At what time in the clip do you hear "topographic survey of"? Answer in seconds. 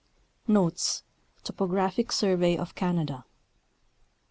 1.43-2.73